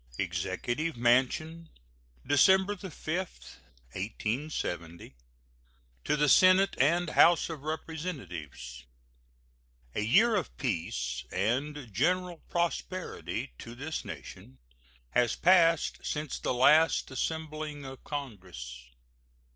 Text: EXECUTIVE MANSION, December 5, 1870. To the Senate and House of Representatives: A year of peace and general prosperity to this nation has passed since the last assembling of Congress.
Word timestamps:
EXECUTIVE 0.17 0.97
MANSION, 0.97 1.69
December 2.25 2.75
5, 2.75 2.89
1870. 2.89 5.15
To 6.05 6.17
the 6.17 6.27
Senate 6.27 6.73
and 6.79 7.11
House 7.11 7.51
of 7.51 7.61
Representatives: 7.61 8.83
A 9.93 10.01
year 10.01 10.35
of 10.35 10.57
peace 10.57 11.23
and 11.31 11.87
general 11.93 12.37
prosperity 12.49 13.53
to 13.59 13.75
this 13.75 14.03
nation 14.03 14.57
has 15.11 15.35
passed 15.35 16.03
since 16.03 16.39
the 16.39 16.51
last 16.51 17.11
assembling 17.11 17.85
of 17.85 18.03
Congress. 18.03 18.87